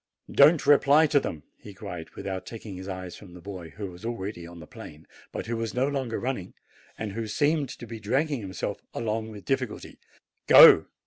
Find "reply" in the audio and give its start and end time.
0.65-1.05